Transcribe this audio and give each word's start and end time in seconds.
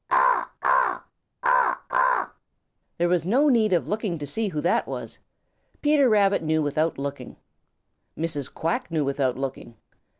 Blacky 0.09 0.09
the 0.09 0.17
Crow. 0.17 0.49
"Caw, 0.63 0.99
caw, 1.43 1.43
caw, 1.43 1.79
caw." 1.87 2.31
There 2.97 3.07
was 3.07 3.23
no 3.23 3.49
need 3.49 3.71
of 3.71 3.87
looking 3.87 4.17
to 4.17 4.25
see 4.25 4.47
who 4.47 4.59
that 4.61 4.87
was. 4.87 5.19
Peter 5.83 6.09
Rabbit 6.09 6.41
knew 6.41 6.63
without 6.63 6.97
looking. 6.97 7.35
Mrs. 8.17 8.51
Quack 8.51 8.89
knew 8.89 9.05
without 9.05 9.37
looking. 9.37 9.75